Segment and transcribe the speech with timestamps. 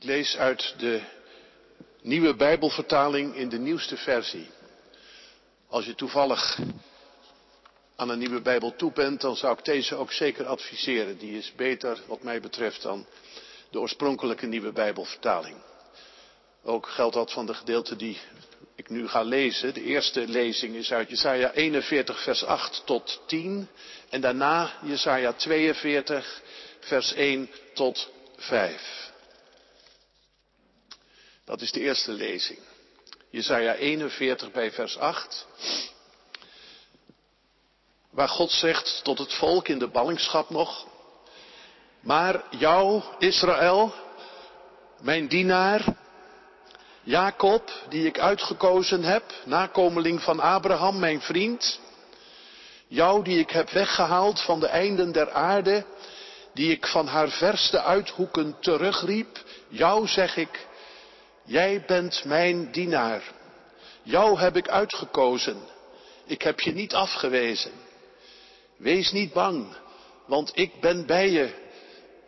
[0.00, 1.00] Ik lees uit de
[2.02, 4.50] nieuwe Bijbelvertaling in de nieuwste versie.
[5.68, 6.58] Als je toevallig
[7.96, 11.18] aan een nieuwe Bijbel toe bent, dan zou ik deze ook zeker adviseren.
[11.18, 13.06] Die is beter, wat mij betreft, dan
[13.70, 15.56] de oorspronkelijke nieuwe Bijbelvertaling.
[16.62, 18.18] Ook geldt dat van de gedeelte die
[18.74, 19.74] ik nu ga lezen.
[19.74, 23.68] De eerste lezing is uit Jesaja 41, vers 8 tot 10.
[24.08, 26.42] En daarna Jesaja 42,
[26.80, 29.09] vers 1 tot 5.
[31.50, 32.58] Dat is de eerste lezing.
[33.30, 35.46] Jesaja 41 bij vers 8.
[38.10, 40.86] Waar God zegt tot het volk in de ballingschap nog.
[42.00, 43.94] Maar jou, Israël,
[45.00, 45.84] mijn dienaar,
[47.02, 51.80] Jacob, die ik uitgekozen heb, nakomeling van Abraham, mijn vriend.
[52.86, 55.84] Jou die ik heb weggehaald van de einden der aarde,
[56.54, 59.44] die ik van haar verste uithoeken terugriep.
[59.68, 60.68] Jou zeg ik,
[61.50, 63.22] Jij bent mijn dienaar.
[64.02, 65.56] Jou heb ik uitgekozen.
[66.26, 67.72] Ik heb je niet afgewezen.
[68.76, 69.76] Wees niet bang,
[70.26, 71.54] want ik ben bij je.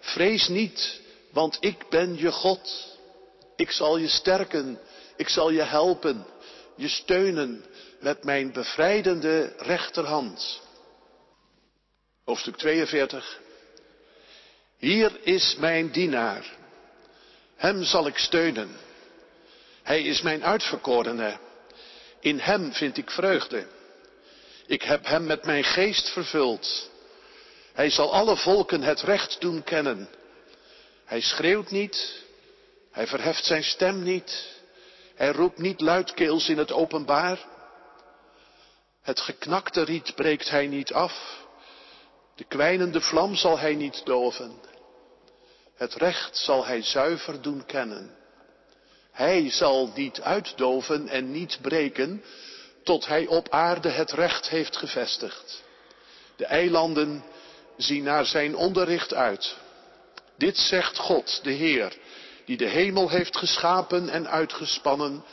[0.00, 2.96] Vrees niet, want ik ben je God.
[3.56, 4.78] Ik zal je sterken,
[5.16, 6.26] ik zal je helpen,
[6.76, 7.64] je steunen
[8.00, 10.60] met mijn bevrijdende rechterhand.
[12.24, 13.40] Hoofdstuk 42.
[14.78, 16.56] Hier is mijn dienaar.
[17.56, 18.90] Hem zal ik steunen.
[19.82, 21.38] Hij is mijn uitverkorene.
[22.20, 23.66] In hem vind ik vreugde.
[24.66, 26.90] Ik heb hem met mijn geest vervuld.
[27.72, 30.08] Hij zal alle volken het recht doen kennen.
[31.04, 32.22] Hij schreeuwt niet.
[32.90, 34.60] Hij verheft zijn stem niet.
[35.14, 37.38] Hij roept niet luidkeels in het openbaar.
[39.02, 41.40] Het geknakte riet breekt hij niet af.
[42.34, 44.60] De kwijnende vlam zal hij niet doven.
[45.74, 48.21] Het recht zal hij zuiver doen kennen.
[49.22, 52.24] Hij zal niet uitdoven en niet breken,
[52.84, 55.62] tot hij op aarde het recht heeft gevestigd.
[56.36, 57.24] De eilanden
[57.76, 59.56] zien naar zijn onderricht uit.
[60.38, 61.96] Dit zegt God, de Heer,
[62.44, 65.24] die de hemel heeft geschapen en uitgespannen,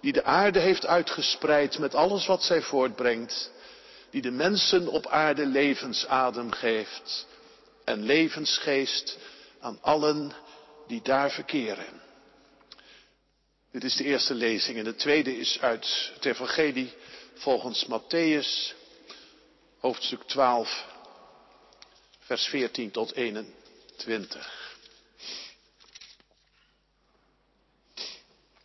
[0.00, 3.50] die de aarde heeft uitgespreid met alles wat zij voortbrengt,
[4.10, 7.26] die de mensen op aarde levensadem geeft
[7.84, 9.18] en levensgeest
[9.60, 10.32] aan allen
[10.86, 12.06] die daar verkeren.
[13.70, 16.92] Dit is de eerste lezing en de tweede is uit het Evangelie
[17.34, 18.74] volgens Matthäus,
[19.78, 20.86] hoofdstuk 12,
[22.18, 24.76] vers 14 tot 21.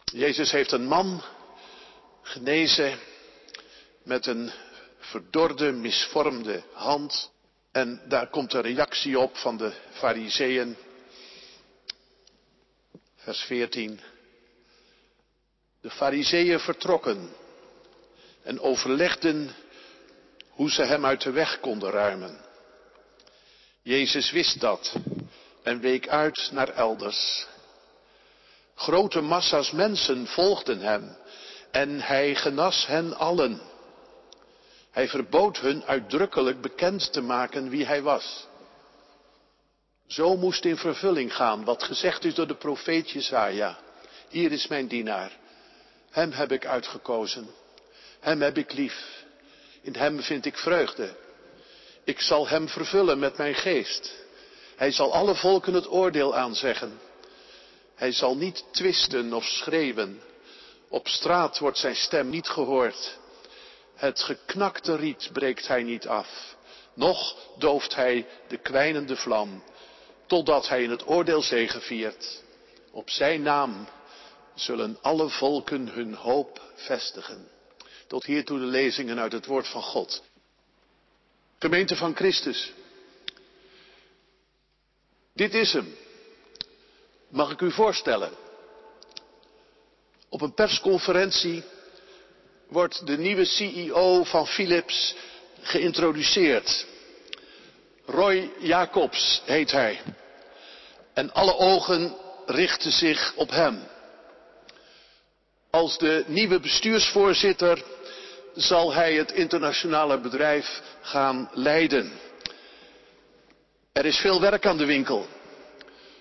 [0.04, 1.24] Jezus heeft een man
[2.22, 3.00] genezen
[4.04, 4.52] met een
[5.00, 7.32] verdorde, misvormde hand.
[7.72, 10.78] En daar komt een reactie op van de fariseeën.
[13.16, 14.00] Vers 14.
[15.84, 17.30] De fariseeën vertrokken
[18.44, 19.56] en overlegden
[20.50, 22.46] hoe ze hem uit de weg konden ruimen.
[23.82, 24.96] Jezus wist dat
[25.64, 27.48] en week uit naar elders.
[28.76, 31.18] Grote massa's mensen volgden hem
[31.72, 33.62] en hij genas hen allen.
[34.92, 38.48] Hij verbood hun uitdrukkelijk bekend te maken wie hij was.
[40.08, 43.80] Zo moest in vervulling gaan wat gezegd is door de profeet Jesaja.
[44.30, 45.42] Hier is mijn dienaar
[46.14, 47.48] hem heb ik uitgekozen.
[48.20, 49.24] Hem heb ik lief.
[49.82, 51.16] In hem vind ik vreugde.
[52.04, 54.14] Ik zal hem vervullen met mijn geest.
[54.76, 57.00] Hij zal alle volken het oordeel aanzeggen.
[57.96, 60.22] Hij zal niet twisten of schreeuwen.
[60.90, 63.18] Op straat wordt zijn stem niet gehoord.
[63.96, 66.56] Het geknakte riet breekt hij niet af.
[66.94, 69.64] Nog dooft hij de kwijnende vlam,
[70.28, 72.44] totdat hij in het oordeel zegeviert.
[72.92, 73.88] Op zijn naam
[74.56, 77.48] zullen alle volken hun hoop vestigen.
[78.08, 80.24] Tot hiertoe de lezingen uit het woord van God.
[81.60, 82.74] Gemeente van Christus.
[85.34, 85.96] Dit is hem.
[87.30, 88.32] Mag ik u voorstellen?
[90.30, 91.64] Op een persconferentie
[92.68, 95.16] wordt de nieuwe CEO van Philips
[95.62, 96.86] geïntroduceerd.
[98.06, 100.02] Roy Jacobs heet hij.
[101.14, 102.16] En alle ogen
[102.46, 103.92] richten zich op hem.
[105.74, 107.84] Als de nieuwe bestuursvoorzitter
[108.56, 112.12] zal hij het internationale bedrijf gaan leiden.
[113.92, 115.28] Er is veel werk aan de winkel,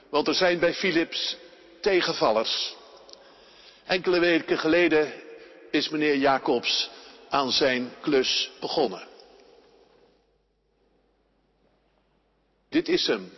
[0.09, 1.37] want er zijn bij Philips
[1.81, 2.77] tegenvallers.
[3.85, 5.13] Enkele weken geleden
[5.71, 6.91] is meneer Jacobs
[7.29, 9.09] aan zijn klus begonnen.
[12.69, 13.33] Dit is hem,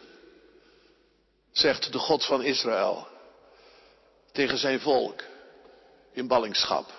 [1.53, 3.09] zegt de God van Israël.
[4.33, 5.33] tegen zijn volk
[6.15, 6.93] in ballingschap.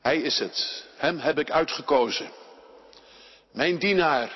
[0.00, 0.84] Hij is het.
[0.96, 2.30] Hem heb ik uitgekozen.
[3.52, 4.32] Mijn dienaar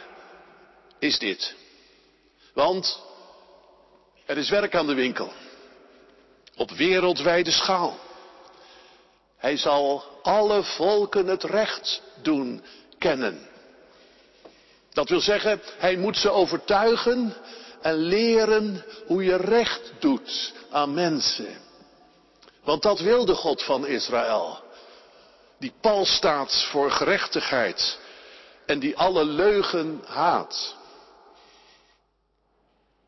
[0.99, 1.55] is dit.
[2.55, 3.03] Want
[4.27, 5.33] er is werk aan de winkel.
[6.57, 7.99] Op wereldwijde schaal.
[9.37, 12.63] Hij zal alle volken het recht doen
[12.99, 13.49] kennen.
[14.93, 17.35] Dat wil zeggen, hij moet ze overtuigen
[17.81, 21.70] en leren hoe je recht doet aan mensen.
[22.71, 24.63] Want dat wil de God van Israël.
[25.59, 27.99] Die pal staat voor gerechtigheid
[28.67, 30.77] en die alle leugen haat.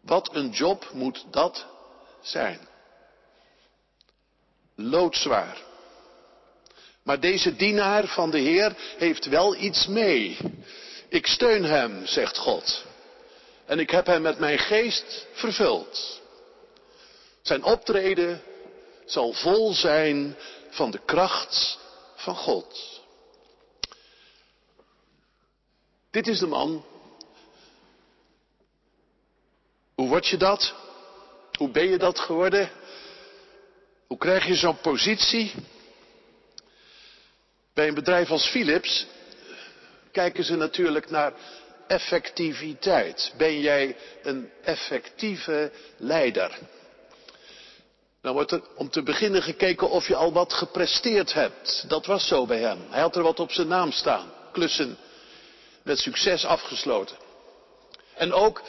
[0.00, 1.66] Wat een job moet dat
[2.20, 2.68] zijn.
[4.74, 5.56] Loodzwaar.
[7.02, 10.38] Maar deze dienaar van de Heer heeft wel iets mee.
[11.08, 12.84] Ik steun hem, zegt God.
[13.66, 16.20] En ik heb hem met mijn geest vervuld.
[17.42, 18.42] Zijn optreden
[19.12, 20.36] zal vol zijn
[20.70, 21.78] van de kracht
[22.16, 23.00] van God.
[26.10, 26.84] Dit is de man.
[29.94, 30.74] Hoe word je dat?
[31.58, 32.70] Hoe ben je dat geworden?
[34.06, 35.54] Hoe krijg je zo'n positie?
[37.74, 39.06] Bij een bedrijf als Philips
[40.12, 41.32] kijken ze natuurlijk naar
[41.86, 43.32] effectiviteit.
[43.36, 46.58] Ben jij een effectieve leider?
[48.22, 51.84] Dan wordt er om te beginnen gekeken of je al wat gepresteerd hebt.
[51.88, 52.78] Dat was zo bij hem.
[52.90, 54.32] Hij had er wat op zijn naam staan.
[54.52, 54.98] Klussen
[55.82, 57.16] met succes afgesloten.
[58.14, 58.62] En ook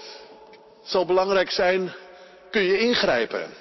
[0.84, 1.94] zal belangrijk zijn,
[2.52, 3.54] kun je ingrijpen.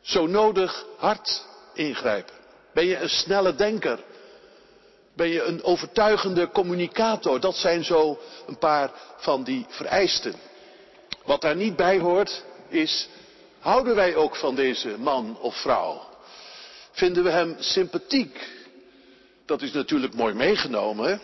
[0.00, 2.34] Zo nodig hard ingrijpen.
[2.72, 3.98] Ben je een snelle denker?
[5.16, 7.40] Ben je een overtuigende communicator?
[7.40, 10.34] Dat zijn zo een paar van die vereisten.
[11.24, 13.08] Wat daar niet bij hoort is,
[13.64, 16.08] houden wij ook van deze man of vrouw?
[16.90, 18.48] Vinden we hem sympathiek?
[19.46, 21.22] Dat is natuurlijk mooi meegenomen,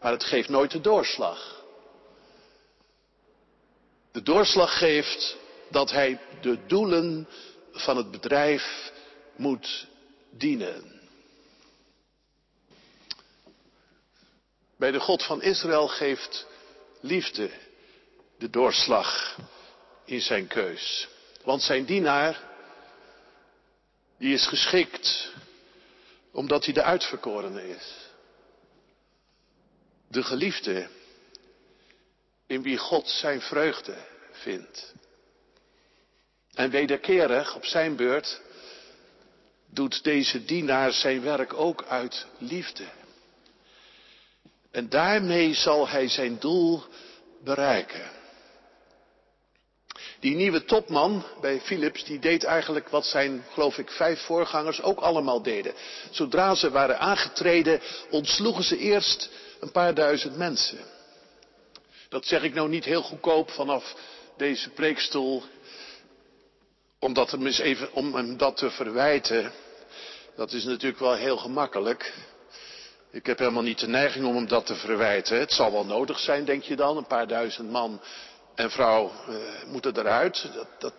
[0.00, 1.64] maar het geeft nooit de doorslag.
[4.12, 5.36] De doorslag geeft
[5.70, 7.28] dat hij de doelen
[7.72, 8.92] van het bedrijf
[9.36, 9.86] moet
[10.30, 11.00] dienen.
[14.76, 16.46] Bij de God van Israël geeft
[17.00, 17.50] liefde
[18.38, 19.38] de doorslag
[20.04, 21.08] in zijn keus.
[21.50, 22.40] Want zijn dienaar,
[24.18, 25.32] die is geschikt
[26.32, 27.94] omdat hij de uitverkorene is.
[30.08, 30.88] De geliefde
[32.46, 33.96] in wie God zijn vreugde
[34.32, 34.94] vindt.
[36.54, 38.40] En wederkerig op zijn beurt
[39.66, 42.86] doet deze dienaar zijn werk ook uit liefde.
[44.70, 46.82] En daarmee zal hij zijn doel
[47.44, 48.19] bereiken.
[50.20, 55.00] Die nieuwe topman bij Philips, die deed eigenlijk wat zijn, geloof ik, vijf voorgangers ook
[55.00, 55.74] allemaal deden.
[56.10, 57.80] Zodra ze waren aangetreden,
[58.10, 59.30] ontsloegen ze eerst
[59.60, 60.78] een paar duizend mensen.
[62.08, 63.94] Dat zeg ik nou niet heel goedkoop vanaf
[64.36, 65.42] deze preekstoel,
[66.98, 69.52] omdat even, om hem dat te verwijten.
[70.36, 72.12] Dat is natuurlijk wel heel gemakkelijk.
[73.10, 75.38] Ik heb helemaal niet de neiging om hem dat te verwijten.
[75.38, 76.96] Het zal wel nodig zijn, denk je dan.
[76.96, 78.00] Een paar duizend man
[78.54, 79.36] en vrouw uh,
[79.66, 80.50] moeten eruit.
[80.54, 80.94] Dat, dat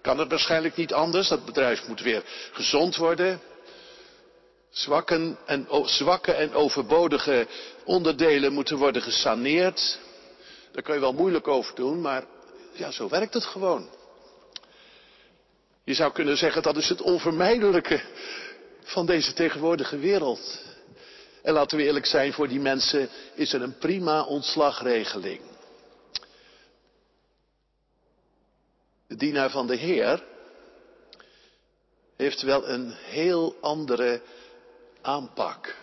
[0.00, 1.28] kan het waarschijnlijk niet anders.
[1.28, 3.40] Dat bedrijf moet weer gezond worden.
[5.46, 7.46] En, zwakke en overbodige
[7.84, 9.98] onderdelen moeten worden gesaneerd.
[10.72, 12.24] Daar kun je wel moeilijk over doen, maar
[12.72, 13.88] ja, zo werkt het gewoon.
[15.84, 18.00] Je zou kunnen zeggen dat is het onvermijdelijke
[18.82, 20.60] van deze tegenwoordige wereld.
[21.42, 25.40] En laten we eerlijk zijn, voor die mensen is er een prima ontslagregeling.
[29.12, 30.24] De dienaar van de Heer
[32.16, 34.22] heeft wel een heel andere
[35.02, 35.76] aanpak.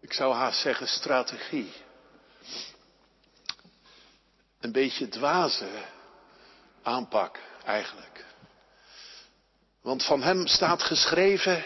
[0.00, 1.72] Ik zou haast zeggen strategie.
[4.60, 5.68] Een beetje dwaze
[6.82, 8.24] aanpak eigenlijk.
[9.80, 11.64] Want van hem staat geschreven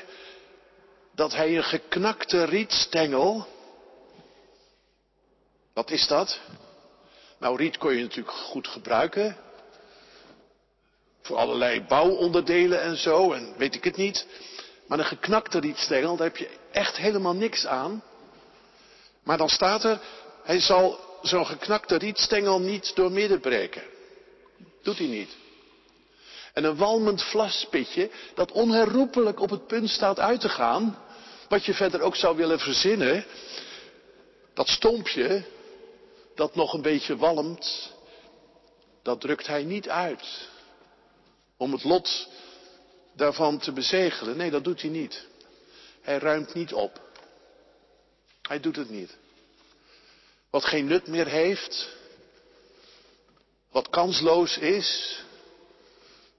[1.14, 3.46] dat hij een geknakte rietstengel.
[5.72, 6.40] Wat is dat?
[7.38, 9.50] Nou, riet kon je natuurlijk goed gebruiken.
[11.22, 14.26] Voor allerlei bouwonderdelen en zo, en weet ik het niet.
[14.86, 18.02] Maar een geknakte rietstengel, daar heb je echt helemaal niks aan.
[19.22, 20.00] Maar dan staat er,
[20.42, 23.82] hij zal zo'n geknakte rietstengel niet doormidden breken.
[24.82, 25.36] Doet hij niet.
[26.52, 30.98] En een walmend vlaspitje dat onherroepelijk op het punt staat uit te gaan,
[31.48, 33.24] wat je verder ook zou willen verzinnen,
[34.54, 35.44] dat stompje
[36.34, 37.92] dat nog een beetje walmt,
[39.02, 40.50] dat drukt hij niet uit.
[41.62, 42.28] Om het lot
[43.12, 44.36] daarvan te bezegelen.
[44.36, 45.26] Nee, dat doet hij niet.
[46.00, 47.00] Hij ruimt niet op.
[48.42, 49.16] Hij doet het niet.
[50.50, 51.88] Wat geen nut meer heeft,
[53.70, 55.20] wat kansloos is,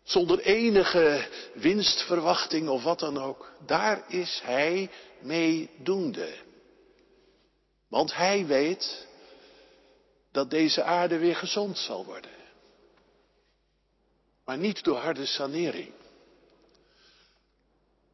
[0.03, 4.89] zonder enige winstverwachting of wat dan ook, daar is hij
[5.20, 6.34] meedoende.
[7.88, 9.08] Want hij weet
[10.32, 12.43] dat deze aarde weer gezond zal worden.
[14.46, 15.92] Maar niet door harde sanering.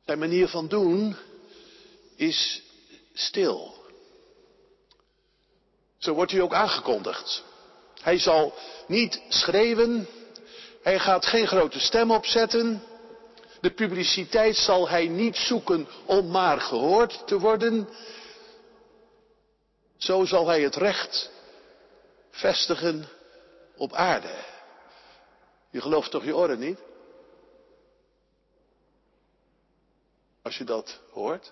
[0.06, 1.16] Zijn manier van doen
[2.16, 2.62] is
[3.14, 3.74] stil.
[5.98, 7.44] Zo wordt hij ook aangekondigd.
[8.02, 8.54] Hij zal
[8.88, 10.08] niet schreeuwen,
[10.82, 12.84] hij gaat geen grote stem opzetten,
[13.62, 17.90] de publiciteit zal hij niet zoeken om maar gehoord te worden.
[19.98, 21.30] Zo zal hij het recht
[22.32, 23.10] vestigen
[23.76, 24.34] op aarde.
[25.70, 26.80] Je gelooft toch je oren niet?
[30.42, 31.52] Als je dat hoort.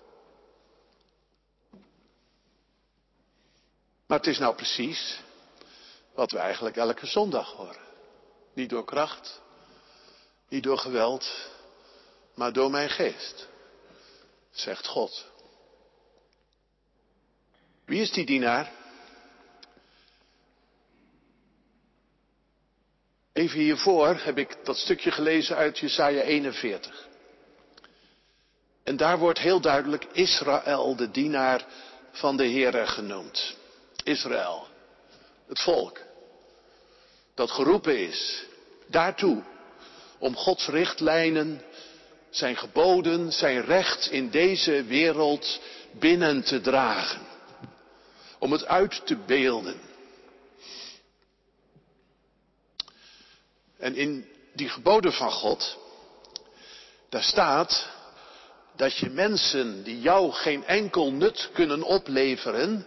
[4.06, 5.20] Maar het is nou precies
[6.14, 7.86] wat we eigenlijk elke zondag horen.
[8.52, 9.40] Niet door kracht,
[10.48, 11.50] niet door geweld,
[12.34, 13.48] maar door mijn geest,
[14.50, 15.26] zegt God.
[17.84, 18.72] Wie is die dienaar?
[23.38, 27.08] Even hiervoor heb ik dat stukje gelezen uit Jesaja 41.
[28.84, 31.66] En daar wordt heel duidelijk Israël, de dienaar
[32.12, 33.56] van de Heere, genoemd.
[34.04, 34.66] Israël,
[35.48, 36.00] het volk,
[37.34, 38.44] dat geroepen is
[38.86, 39.42] daartoe
[40.18, 41.62] om Gods richtlijnen,
[42.30, 45.60] zijn geboden, zijn recht in deze wereld
[45.92, 47.20] binnen te dragen.
[48.38, 49.87] Om het uit te beelden.
[53.78, 55.78] En in die geboden van God,
[57.08, 57.88] daar staat
[58.76, 62.86] dat je mensen die jou geen enkel nut kunnen opleveren,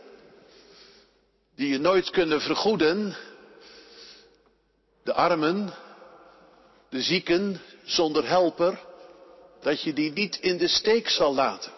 [1.56, 3.16] die je nooit kunnen vergoeden,
[5.04, 5.74] de armen,
[6.90, 8.80] de zieken zonder helper,
[9.62, 11.72] dat je die niet in de steek zal laten.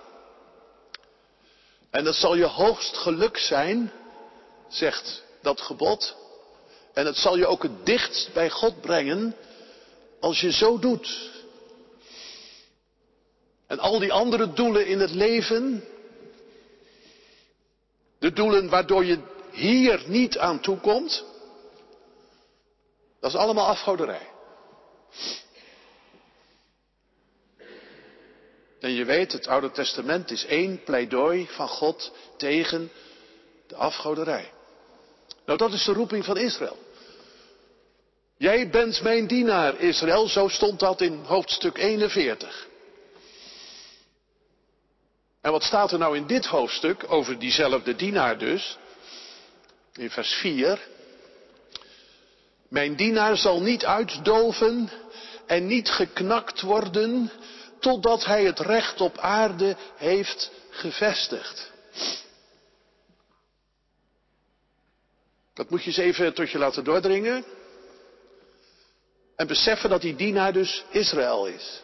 [1.90, 3.92] En dat zal je hoogst geluk zijn,
[4.70, 6.16] zegt dat gebod.
[6.94, 9.36] En het zal je ook het dichtst bij God brengen
[10.20, 11.32] als je zo doet.
[13.68, 15.84] En al die andere doelen in het leven,
[18.20, 19.20] de doelen waardoor je
[19.52, 21.24] hier niet aan toekomt,
[23.20, 24.32] dat is allemaal afgoderij.
[28.80, 32.92] En je weet, het Oude Testament is één pleidooi van God tegen
[33.68, 34.52] de afgoderij.
[35.46, 36.78] Nou, dat is de roeping van Israël.
[38.44, 42.68] Jij bent mijn dienaar, Israël, zo stond dat in hoofdstuk 41.
[45.42, 48.78] En wat staat er nou in dit hoofdstuk over diezelfde dienaar dus?
[49.94, 50.88] In vers 4.
[52.68, 54.90] Mijn dienaar zal niet uitdoven
[55.46, 57.32] en niet geknakt worden
[57.80, 61.72] totdat hij het recht op aarde heeft gevestigd.
[65.54, 67.62] Dat moet je eens even tot je laten doordringen.
[69.36, 71.82] En beseffen dat die dienaar dus Israël is.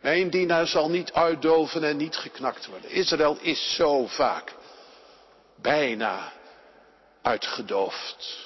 [0.00, 2.90] Mijn dienaar zal niet uitdoven en niet geknakt worden.
[2.90, 4.54] Israël is zo vaak
[5.56, 6.32] bijna
[7.22, 8.38] uitgedoofd.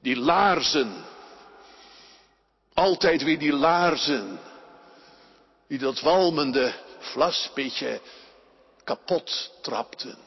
[0.00, 1.04] Die laarzen.
[2.74, 4.40] Altijd weer die laarzen.
[5.68, 8.00] Die dat walmende vlaspitje
[8.84, 10.18] kapot trapten.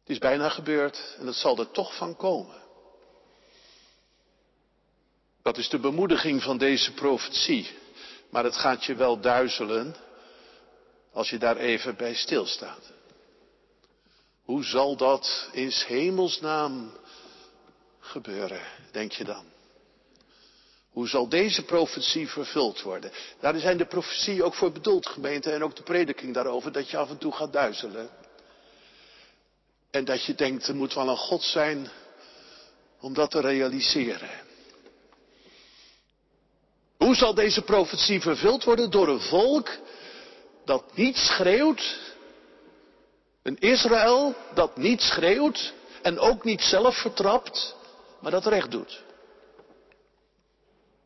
[0.00, 2.63] Het is bijna gebeurd en het zal er toch van komen.
[5.44, 7.70] Dat is de bemoediging van deze profetie.
[8.30, 9.96] Maar het gaat je wel duizelen
[11.12, 12.92] als je daar even bij stilstaat.
[14.44, 16.96] Hoe zal dat in hemelsnaam
[18.00, 18.60] gebeuren,
[18.90, 19.44] denk je dan?
[20.90, 23.10] Hoe zal deze profetie vervuld worden?
[23.40, 26.96] Daar zijn de profetieën ook voor bedoeld, gemeente, en ook de prediking daarover, dat je
[26.96, 28.10] af en toe gaat duizelen.
[29.90, 31.88] En dat je denkt, er moet wel een God zijn
[33.00, 34.52] om dat te realiseren.
[37.04, 38.90] Hoe zal deze profetie vervuld worden?
[38.90, 39.70] Door een volk
[40.64, 41.98] dat niet schreeuwt.
[43.42, 47.76] Een Israël dat niet schreeuwt en ook niet zelf vertrapt,
[48.20, 49.02] maar dat recht doet.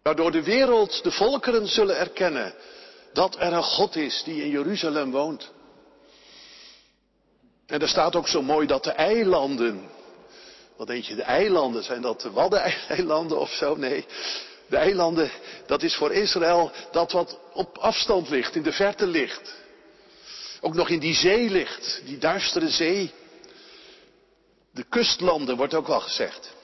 [0.02, 2.55] Waardoor de wereld, de volkeren zullen erkennen
[3.12, 5.52] dat er een God is die in Jeruzalem woont.
[7.67, 9.90] En er staat ook zo mooi dat de eilanden,
[10.76, 13.76] wat denk je, de eilanden, zijn dat de Waddeneilanden of zo?
[13.76, 14.07] Nee,
[14.69, 15.31] De eilanden,
[15.67, 19.55] dat is voor Israël dat wat op afstand ligt, in de verte ligt.
[20.61, 23.13] Ook nog in die zee ligt, die duistere zee.
[24.73, 26.57] De kustlanden wordt ook wel gezegd.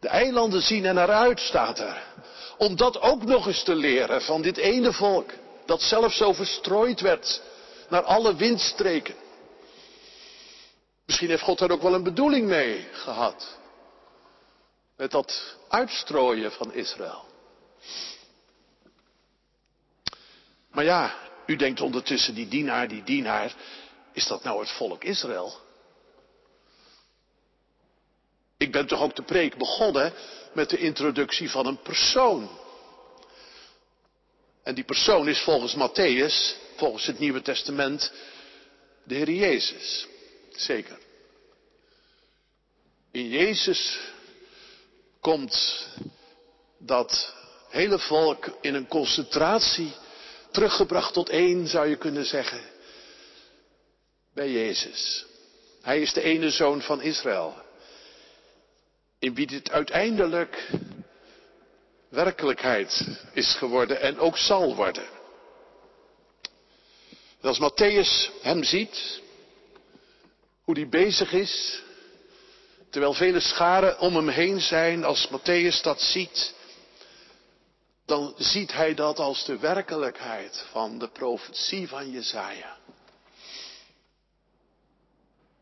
[0.00, 2.02] De eilanden zien er naar uit, staat er.
[2.58, 5.30] Om dat ook nog eens te leren van dit ene volk,
[5.66, 7.42] dat zelf zo verstrooid werd
[7.88, 9.14] naar alle windstreken.
[11.06, 13.58] Misschien heeft God daar ook wel een bedoeling mee gehad.
[15.00, 17.24] Met dat uitstrooien van Israël.
[20.70, 21.14] Maar ja,
[21.46, 23.54] u denkt ondertussen, die dienaar, die dienaar,
[24.12, 25.60] is dat nou het volk Israël?
[28.56, 30.12] Ik ben toch ook de preek begonnen
[30.52, 32.50] met de introductie van een persoon.
[34.62, 38.12] En die persoon is volgens Matthäus, volgens het Nieuwe Testament,
[39.04, 40.06] de Heer Jezus.
[40.50, 40.98] Zeker.
[43.10, 43.98] In Jezus
[45.20, 45.86] komt
[46.78, 47.34] dat
[47.68, 49.92] hele volk in een concentratie
[50.50, 52.60] teruggebracht tot één, zou je kunnen zeggen,
[54.34, 55.26] bij Jezus.
[55.82, 57.54] Hij is de ene zoon van Israël,
[59.18, 60.68] in wie dit uiteindelijk
[62.08, 65.08] werkelijkheid is geworden en ook zal worden.
[67.40, 69.20] als Matthäus hem ziet,
[70.64, 71.82] hoe hij bezig is,
[72.90, 76.54] terwijl vele scharen om hem heen zijn, als Matthäus dat ziet,
[78.06, 82.78] dan ziet hij dat als de werkelijkheid van de profetie van Jezaja.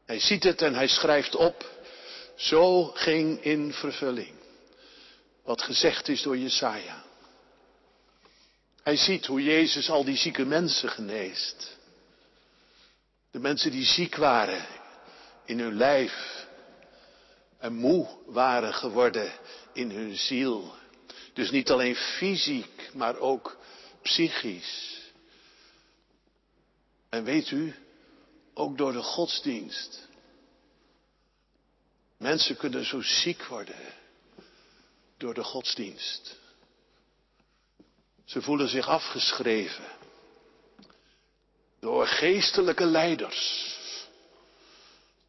[0.06, 1.70] Hij ziet het en hij schrijft op,
[2.36, 4.36] zo ging in vervulling
[5.48, 7.04] wat gezegd is door Jesaja.
[8.82, 11.76] Hij ziet hoe Jezus al die zieke mensen geneest.
[13.30, 14.66] De mensen die ziek waren
[15.44, 16.46] in hun lijf
[17.58, 19.32] en moe waren geworden
[19.72, 20.74] in hun ziel.
[21.32, 23.58] Dus niet alleen fysiek, maar ook
[24.02, 25.00] psychisch.
[27.08, 27.74] En weet u,
[28.54, 30.08] ook door de godsdienst.
[32.16, 33.94] Mensen kunnen zo ziek worden
[35.16, 36.36] door de godsdienst.
[38.24, 39.84] Ze voelen zich afgeschreven
[41.80, 43.76] door geestelijke leiders.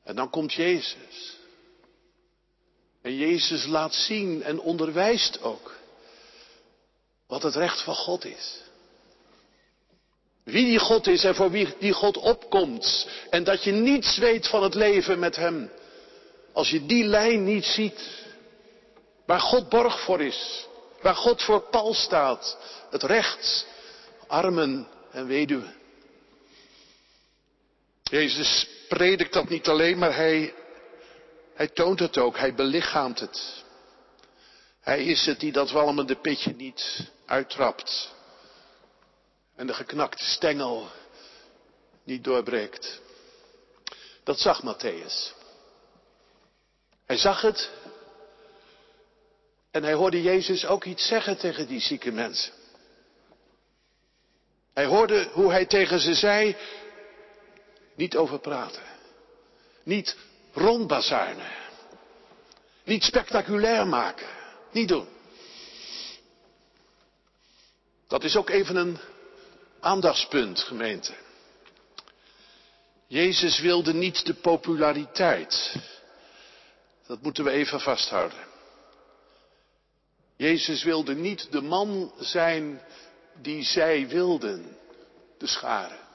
[0.03, 1.38] En dan komt Jezus.
[3.01, 5.77] En Jezus laat zien en onderwijst ook
[7.27, 8.61] wat het recht van God is.
[10.43, 13.07] Wie die God is en voor wie die God opkomt.
[13.29, 15.71] En dat je niets weet van het leven met Hem.
[16.53, 18.09] Als je die lijn niet ziet.
[19.25, 20.67] Waar God borg voor is.
[21.01, 22.57] Waar God voor pal staat.
[22.89, 23.67] Het recht.
[24.27, 25.75] Armen en weduwen.
[28.03, 30.53] Jezus predikt dat niet alleen, maar hij,
[31.59, 32.37] hij toont het ook.
[32.37, 33.63] Hij belichaamt het.
[34.79, 38.13] Hij is het die dat walmende pitje niet uittrapt.
[39.55, 40.89] En de geknakte stengel
[42.03, 43.01] niet doorbreekt.
[44.23, 45.33] Dat zag Matthäus.
[47.05, 47.69] Hij zag het
[49.71, 52.53] en hij hoorde Jezus ook iets zeggen tegen die zieke mensen.
[54.73, 56.55] Hij hoorde hoe hij tegen ze zei,
[57.95, 58.83] niet over praten.
[59.83, 60.15] Niet
[60.53, 61.51] rondbazuinen.
[62.83, 64.27] Niet spectaculair maken.
[64.71, 65.07] Niet doen.
[68.07, 68.97] Dat is ook even een
[69.79, 71.13] aandachtspunt, gemeente.
[73.07, 75.75] Jezus wilde niet de populariteit.
[77.07, 78.47] Dat moeten we even vasthouden.
[80.35, 82.81] Jezus wilde niet de man zijn
[83.41, 84.77] die zij wilden,
[85.37, 86.08] de scharen.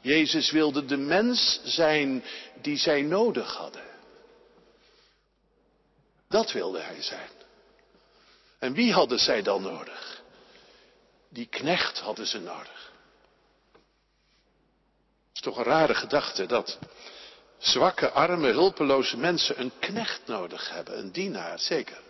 [0.00, 2.24] Jezus wilde de mens zijn
[2.60, 3.86] die zij nodig hadden.
[6.28, 7.30] Dat wilde hij zijn.
[8.58, 10.22] En wie hadden zij dan nodig?
[11.28, 12.92] Die knecht hadden ze nodig.
[15.28, 16.78] Het is toch een rare gedachte dat
[17.58, 22.00] zwakke, arme, hulpeloze mensen een knecht nodig hebben, een dienaar, zeker.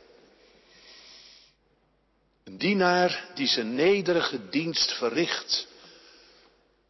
[2.44, 5.67] Een dienaar die zijn nederige dienst verricht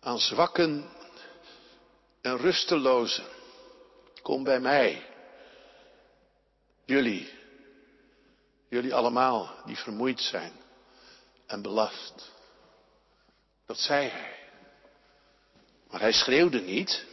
[0.09, 0.85] aan zwakken
[2.21, 3.25] en rustelozen.
[4.23, 5.07] Kom bij mij.
[6.85, 7.33] Jullie,
[8.69, 10.53] jullie allemaal die vermoeid zijn
[11.47, 12.33] en belast.
[13.67, 14.37] Dat zei hij.
[15.91, 17.05] Maar hij schreeuwde niet.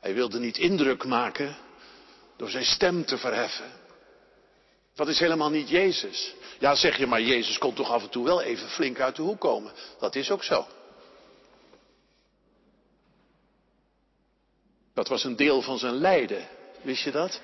[0.00, 1.56] Hij wilde niet indruk maken
[2.36, 3.72] door zijn stem te verheffen.
[4.94, 6.34] Dat is helemaal niet Jezus.
[6.58, 9.22] Ja, zeg je maar, Jezus kon toch af en toe wel even flink uit de
[9.22, 9.72] hoek komen.
[9.98, 10.66] Dat is ook zo.
[15.00, 16.48] Dat was een deel van zijn lijden.
[16.82, 17.40] Wist je dat?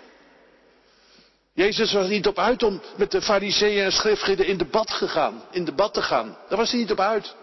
[1.53, 5.65] Jezus was niet op uit om met de fariseeën en schriftgeleerden in debat, gegaan, in
[5.65, 6.39] debat te gaan.
[6.49, 7.35] Daar was hij niet op uit.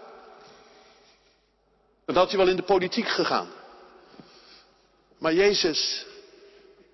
[2.04, 3.48] Dan had hij wel in de politiek gegaan.
[5.18, 6.06] Maar Jezus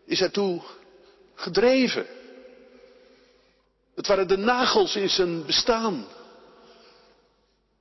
[0.06, 0.62] is ertoe
[1.34, 2.06] gedreven.
[3.94, 6.06] Het waren de nagels in zijn bestaan.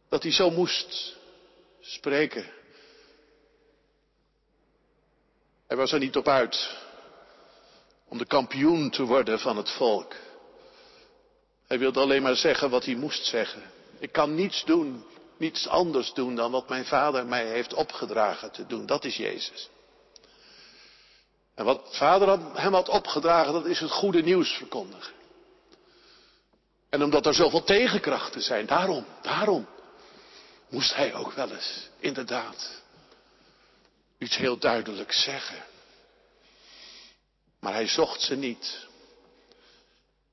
[0.09, 1.15] Dat hij zo moest
[1.81, 2.57] spreken.
[5.69, 6.77] Hij was er niet op uit
[8.07, 10.15] om de kampioen te worden van het volk.
[11.67, 13.61] Hij wilde alleen maar zeggen wat hij moest zeggen.
[13.99, 15.05] Ik kan niets doen,
[15.37, 18.85] niets anders doen dan wat mijn vader mij heeft opgedragen te doen.
[18.85, 19.69] Dat is Jezus.
[21.55, 25.13] En wat vader hem had opgedragen, dat is het goede nieuws verkondigen.
[26.89, 29.67] En omdat er zoveel tegenkrachten zijn, daarom, daarom
[30.69, 32.81] moest hij ook wel eens, inderdaad,
[34.19, 35.63] iets heel duidelijk zeggen.
[37.59, 38.87] Maar hij zocht ze niet.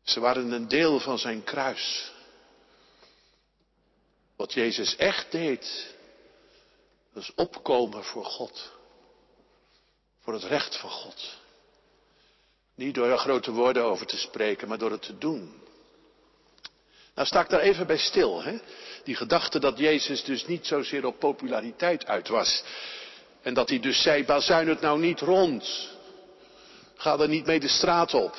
[0.03, 2.13] Ze waren een deel van zijn kruis.
[4.37, 5.95] Wat Jezus echt deed,
[7.13, 8.73] was opkomen voor God.
[10.21, 11.37] Voor het recht van God.
[12.75, 15.63] Niet door er grote woorden over te spreken, maar door het te doen.
[17.15, 18.43] Nou sta ik daar even bij stil.
[18.43, 18.59] Hè?
[19.05, 22.63] Die gedachte dat Jezus dus niet zozeer op populariteit uit was.
[23.47, 25.89] En dat hij dus zei, bazuin het nou niet rond.
[26.97, 28.37] Ga er niet mee de straat op.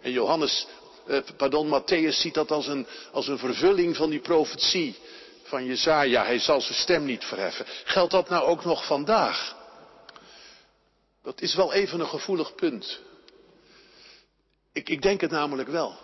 [0.00, 0.66] En Johannes,
[1.06, 4.96] eh, pardon, Matthäus ziet dat als een, als een vervulling van die profetie
[5.42, 6.24] van Jezaja.
[6.24, 7.66] Hij zal zijn stem niet verheffen.
[7.84, 9.56] Geldt dat nou ook nog vandaag?
[11.22, 13.00] Dat is wel even een gevoelig punt.
[14.72, 15.98] Ik, ik denk het namelijk wel.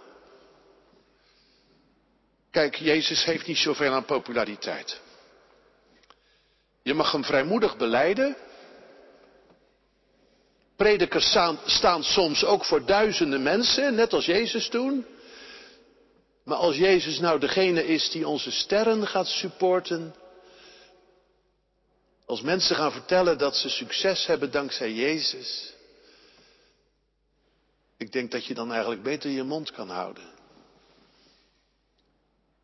[2.50, 5.00] Kijk, Jezus heeft niet zoveel aan populariteit.
[6.82, 8.36] Je mag hem vrijmoedig beleiden.
[10.76, 15.06] Predikers staan, soms ook voor duizenden mensen, net als Jezus toen.
[16.44, 20.14] Maar als Jezus nou degene is die onze sterren gaat supporten,
[22.26, 25.72] als mensen gaan vertellen dat ze succes hebben dankzij Jezus,
[27.96, 30.24] ik denk dat je dan eigenlijk beter je mond kan houden.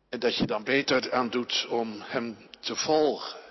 [0.09, 3.44] En dat je dan beter aan doet om hem te volgen.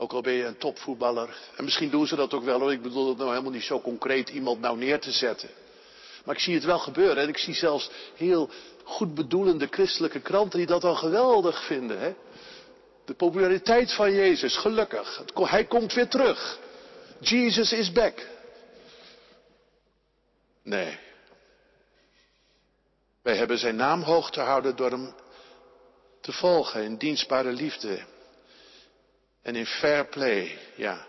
[0.00, 1.36] Ook al ben je een topvoetballer.
[1.56, 2.72] En misschien doen ze dat ook wel hoor.
[2.72, 5.48] Ik bedoel het nou helemaal niet zo concreet iemand nou neer te zetten.
[6.24, 7.22] Maar ik zie het wel gebeuren.
[7.22, 8.50] En ik zie zelfs heel
[8.84, 12.00] goed bedoelende christelijke kranten die dat al geweldig vinden.
[12.00, 12.14] Hè?
[13.04, 15.24] De populariteit van Jezus, gelukkig.
[15.34, 16.58] Hij komt weer terug.
[17.18, 18.26] Jesus is back.
[20.62, 20.98] Nee.
[23.22, 25.14] Wij hebben zijn naam hoog te houden door hem
[26.20, 28.04] te volgen in dienstbare liefde
[29.42, 31.06] en in fair play, ja.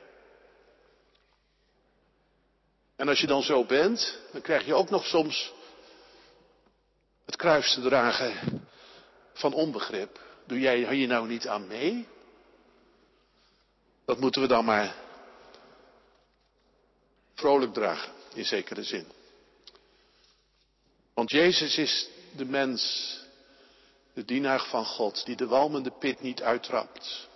[2.96, 5.54] En als je dan zo bent, dan krijg je ook nog soms
[7.26, 8.68] het kruis te dragen
[9.34, 10.20] van onbegrip.
[10.46, 12.08] Doe jij hier nou niet aan mee?
[14.06, 14.96] Dat moeten we dan maar
[17.34, 19.08] vrolijk dragen, in zekere zin.
[21.14, 23.16] Want Jezus is de mens,
[24.14, 27.30] de dienaar van God, die de walmende pit niet uittrapt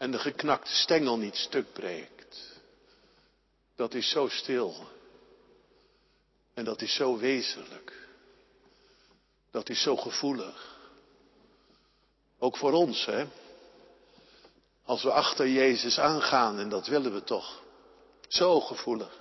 [0.00, 2.60] en de geknakte stengel niet stuk breekt.
[3.76, 4.88] Dat is zo stil.
[6.54, 8.08] En dat is zo wezenlijk.
[9.50, 10.78] Dat is zo gevoelig.
[12.38, 13.26] Ook voor ons, hè.
[14.84, 17.62] Als we achter Jezus aangaan, en dat willen we toch.
[18.28, 19.20] Zo gevoelig.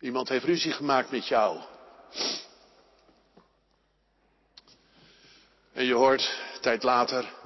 [0.00, 1.60] Iemand heeft ruzie gemaakt met jou.
[5.72, 7.36] En je hoort tijd later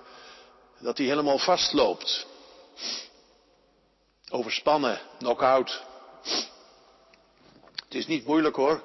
[0.82, 2.26] dat hij helemaal vastloopt.
[4.30, 5.82] Overspannen, knock-out.
[7.84, 8.82] Het is niet moeilijk hoor,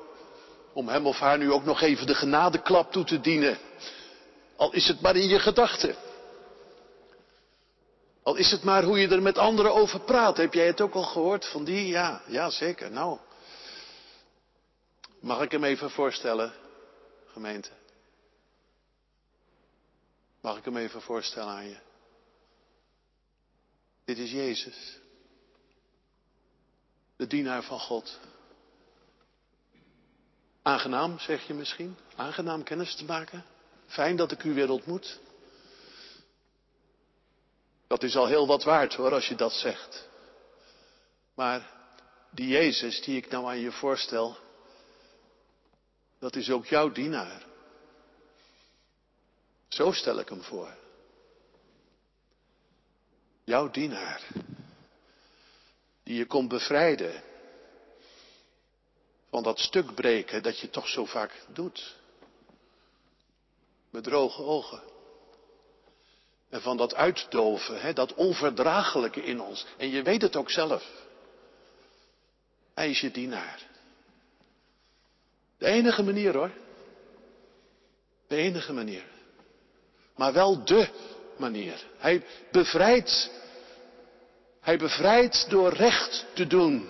[0.74, 3.58] om hem of haar nu ook nog even de genadeklap toe te dienen.
[4.56, 5.96] Al is het maar in je gedachten.
[8.24, 10.38] Al is het maar hoe je er met anderen over praat.
[10.38, 11.88] Heb jij het ook al gehoord van die?
[11.88, 12.92] Ja, ja zeker.
[12.92, 13.20] Nou,
[15.20, 16.54] Mag ik hem even voorstellen,
[17.26, 17.70] gemeente?
[20.48, 21.78] Mag ik hem even voorstellen aan je?
[24.06, 25.00] Dit is Jezus,
[27.16, 28.20] de dienaar van God.
[30.62, 31.98] Aangenaam, zeg je misschien?
[32.16, 33.46] Aangenaam kennis te maken?
[33.88, 35.20] Fijn dat ik u weer ontmoet.
[37.88, 40.08] Dat is al heel wat waard hoor, als je dat zegt.
[41.34, 41.72] Maar
[42.32, 44.38] die Jezus die ik nou aan je voorstel,
[46.20, 47.46] dat is ook jouw dienaar.
[49.68, 50.78] Zo stel ik hem voor.
[53.44, 54.28] Jouw dienaar.
[56.04, 57.24] Die je komt bevrijden.
[59.30, 61.96] van dat stuk breken dat je toch zo vaak doet.
[63.90, 64.82] Met droge ogen.
[66.50, 69.66] En van dat uitdoven, hè, dat onverdraaglijke in ons.
[69.78, 71.06] En je weet het ook zelf.
[72.74, 73.66] Hij is je dienaar.
[75.58, 76.52] De enige manier hoor.
[78.28, 79.17] De enige manier.
[80.18, 80.90] Maar wel de
[81.38, 81.86] manier.
[81.98, 83.30] Hij bevrijdt.
[84.62, 86.90] Hij bevrijdt door recht te doen.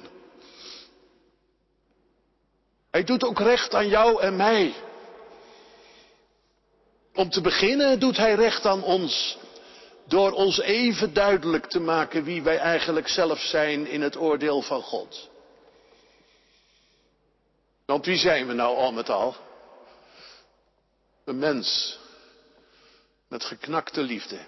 [2.92, 4.74] Hij doet ook recht aan jou en mij.
[7.14, 9.38] Om te beginnen doet hij recht aan ons.
[10.06, 14.82] Door ons even duidelijk te maken wie wij eigenlijk zelf zijn in het oordeel van
[14.82, 15.30] God.
[17.86, 19.36] Want wie zijn we nou al met al?
[21.26, 22.00] Een mens
[23.28, 24.40] met geknakte liefde.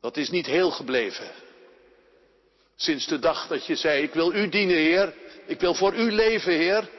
[0.00, 1.30] Dat is niet heel gebleven.
[2.76, 5.14] Sinds de dag dat je zei, ik wil u dienen, Heer.
[5.46, 6.90] Ik wil voor u leven, Heer.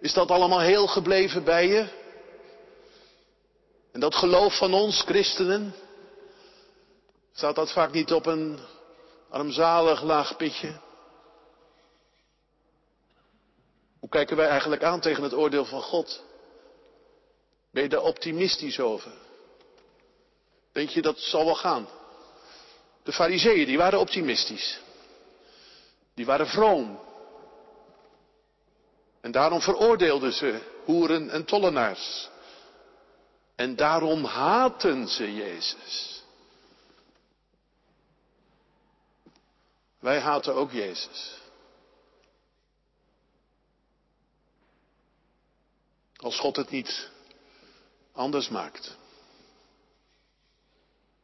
[0.00, 1.86] Is dat allemaal heel gebleven bij je?
[3.92, 5.74] En dat geloof van ons, christenen,
[7.32, 8.58] staat dat vaak niet op een
[9.30, 10.80] armzalig laag pitje?
[13.98, 16.24] Hoe kijken wij eigenlijk aan tegen het oordeel van God?
[17.76, 19.12] Ben je daar optimistisch over?
[20.72, 21.88] Denk je dat zal wel gaan?
[23.02, 24.80] De fariseeën, die waren optimistisch.
[26.14, 27.00] Die waren vroom.
[29.20, 32.28] En daarom veroordeelden ze hoeren en tollenaars.
[33.56, 36.22] En daarom haten ze Jezus.
[39.98, 41.38] Wij haten ook Jezus.
[46.16, 47.14] Als God het niet
[48.16, 48.96] anders maakt.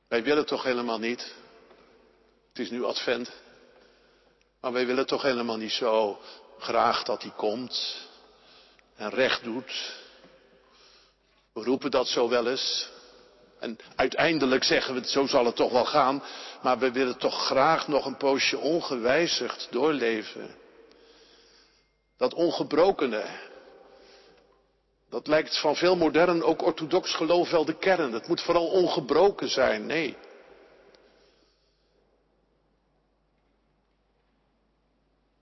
[0.08, 1.34] Wij willen toch helemaal niet.
[2.48, 3.30] Het is nu advent.
[4.60, 6.20] Maar wij willen toch helemaal niet zo
[6.58, 7.96] graag dat hij komt
[8.94, 10.00] en recht doet.
[11.52, 12.88] We roepen dat zo wel eens.
[13.58, 16.22] En uiteindelijk zeggen we, zo zal het toch wel gaan.
[16.62, 20.54] Maar we willen toch graag nog een poosje ongewijzigd doorleven.
[22.16, 23.24] Dat ongebrokene,
[25.12, 28.12] dat lijkt van veel modern, ook orthodox geloof wel de kern.
[28.12, 29.86] Het moet vooral ongebroken zijn.
[29.86, 30.16] Nee.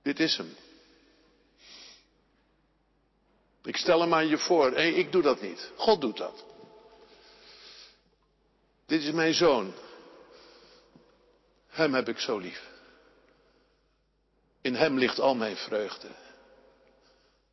[0.03, 0.57] Dit is hem.
[3.63, 4.71] Ik stel hem aan je voor.
[4.71, 5.71] Nee, ik doe dat niet.
[5.77, 6.45] God doet dat.
[8.87, 9.73] Dit is mijn zoon.
[11.69, 12.69] Hem heb ik zo lief.
[14.61, 16.09] In hem ligt al mijn vreugde.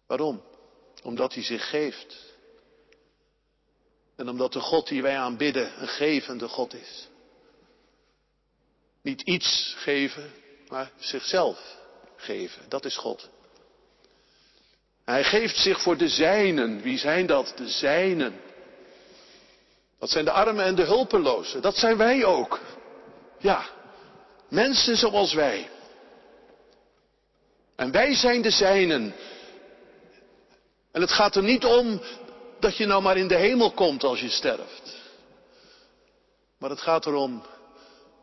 [0.05, 0.46] Waarom?
[1.07, 2.15] Omdat hij zich geeft.
[4.15, 7.07] En omdat de God die wij aanbidden een gevende God is.
[9.01, 10.31] Niet iets geven,
[10.67, 11.77] maar zichzelf
[12.15, 12.69] geven.
[12.69, 13.29] Dat is God.
[15.05, 16.81] Hij geeft zich voor de zijnen.
[16.81, 17.53] Wie zijn dat?
[17.55, 18.39] De zijnen.
[19.99, 21.61] Dat zijn de armen en de hulpelozen.
[21.61, 22.59] Dat zijn wij ook.
[23.39, 23.69] Ja,
[24.49, 25.69] mensen zoals wij.
[27.75, 29.15] En wij zijn de zijnen.
[30.97, 32.01] En het gaat er niet om
[32.59, 34.95] dat je nou maar in de hemel komt als je sterft.
[36.57, 37.43] Maar het gaat erom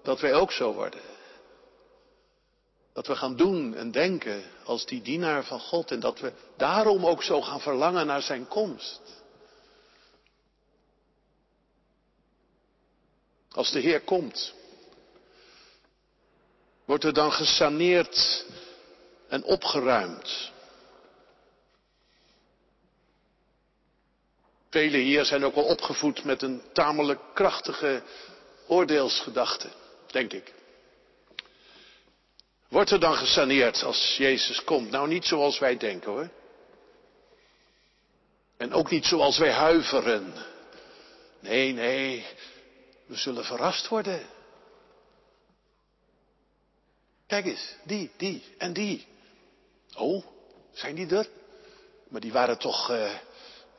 [0.03, 1.01] dat wij ook zo worden.
[2.93, 7.07] Dat we gaan doen en denken als die dienaar van God en dat we daarom
[7.07, 9.01] ook zo gaan verlangen naar zijn komst.
[13.51, 14.55] Als de Heer komt,
[16.85, 18.45] wordt er dan gesaneerd
[19.29, 20.53] en opgeruimd.
[24.75, 28.03] Velen hier zijn ook wel opgevoed met een tamelijk krachtige
[28.67, 29.69] oordeelsgedachte,
[30.07, 30.53] denk ik.
[32.69, 34.91] Wordt er dan gesaneerd als Jezus komt?
[34.91, 36.31] Nou, niet zoals wij denken hoor.
[38.57, 40.33] En ook niet zoals wij huiveren.
[41.41, 42.27] Nee, nee,
[43.07, 44.27] we zullen verrast worden.
[47.27, 49.07] Kijk eens, die, die en die.
[49.97, 50.25] Oh,
[50.73, 51.29] zijn die er?
[52.09, 53.15] Maar die waren toch, uh,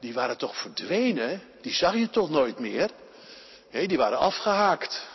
[0.06, 1.42] die waren toch verdwenen?
[1.62, 2.90] Die zag je toch nooit meer?
[3.72, 5.08] Die waren afgehaakt.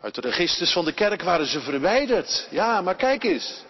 [0.00, 2.48] Uit de registers van de kerk waren ze verwijderd.
[2.50, 3.64] Ja, maar kijk eens.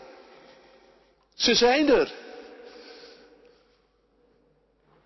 [1.35, 2.13] Ze zijn er.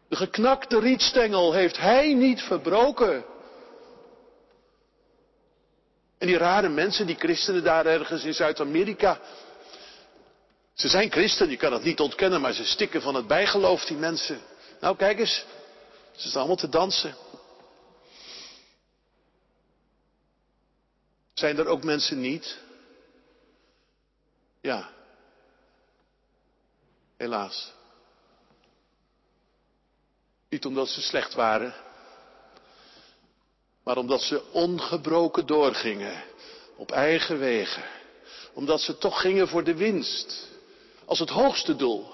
[0.08, 3.24] De geknakte rietstengel heeft hij niet verbroken.
[6.18, 9.20] En die rare mensen, die christenen daar ergens in Zuid-Amerika.
[10.74, 13.96] Ze zijn christen, je kan het niet ontkennen, maar ze stikken van het bijgeloof, die
[13.96, 14.40] mensen.
[14.80, 15.44] Nou, kijk eens.
[16.12, 17.16] Ze staan allemaal te dansen.
[21.34, 22.58] Zijn er ook mensen niet?
[24.60, 24.90] Ja.
[27.16, 27.72] Helaas.
[30.48, 31.74] Niet omdat ze slecht waren,
[33.84, 36.24] maar omdat ze ongebroken doorgingen
[36.76, 37.84] op eigen wegen.
[38.52, 40.51] Omdat ze toch gingen voor de winst,
[41.06, 42.12] als het hoogste doel.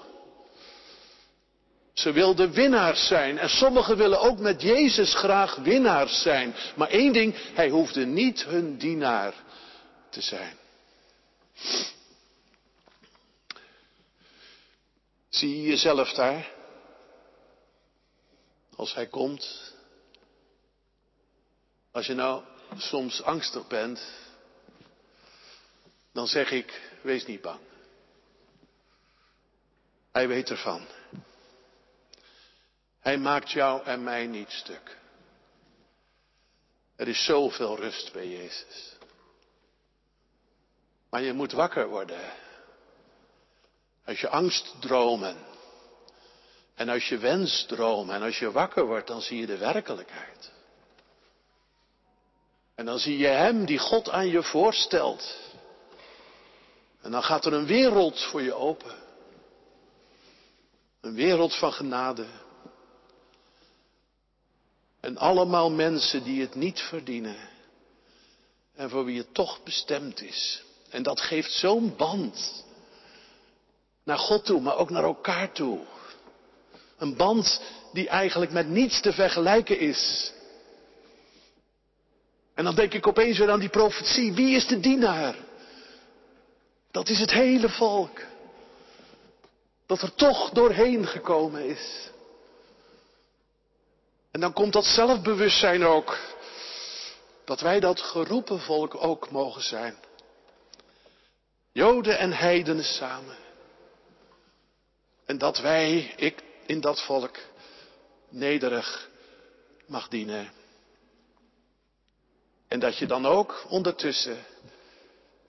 [1.93, 6.55] Ze wilden winnaars zijn en sommigen willen ook met Jezus graag winnaars zijn.
[6.75, 9.33] Maar één ding, hij hoefde niet hun dienaar
[10.09, 10.57] te zijn.
[15.29, 16.51] Zie je jezelf daar?
[18.75, 19.73] Als hij komt.
[21.91, 22.43] Als je nou
[22.77, 24.01] soms angstig bent,
[26.13, 27.68] dan zeg ik, wees niet bang.
[30.11, 30.85] Hij weet ervan.
[32.99, 34.97] Hij maakt jou en mij niet stuk.
[36.95, 38.97] Er is zoveel rust bij Jezus.
[41.09, 42.33] Maar je moet wakker worden.
[44.05, 45.37] Als je angstdromen
[46.75, 50.51] en als je wensdromen en als je wakker wordt, dan zie je de werkelijkheid.
[52.75, 55.37] En dan zie je Hem die God aan je voorstelt.
[57.01, 59.08] En dan gaat er een wereld voor je open.
[61.01, 62.25] Een wereld van genade.
[64.99, 67.37] En allemaal mensen die het niet verdienen.
[68.75, 70.63] En voor wie het toch bestemd is.
[70.89, 72.65] En dat geeft zo'n band.
[74.03, 75.79] Naar God toe, maar ook naar elkaar toe.
[76.97, 77.61] Een band
[77.93, 80.31] die eigenlijk met niets te vergelijken is.
[82.53, 84.33] En dan denk ik opeens weer aan die profetie.
[84.33, 85.35] Wie is de dienaar?
[86.91, 88.21] Dat is het hele volk.
[89.89, 92.09] Dat er toch doorheen gekomen is.
[94.31, 96.17] En dan komt dat zelfbewustzijn ook.
[97.45, 99.97] Dat wij dat geroepen volk ook mogen zijn.
[101.71, 103.37] Joden en heidenen samen.
[105.25, 107.37] En dat wij, ik in dat volk,
[108.29, 109.09] nederig
[109.85, 110.51] mag dienen.
[112.67, 114.45] En dat je dan ook ondertussen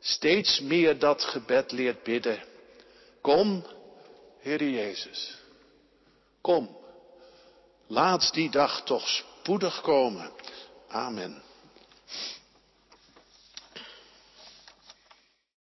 [0.01, 2.45] steeds meer dat gebed leert bidden.
[3.21, 3.65] Kom,
[4.41, 5.39] Heer Jezus.
[6.41, 6.77] Kom.
[7.87, 10.31] Laat die dag toch spoedig komen.
[10.89, 11.43] Amen.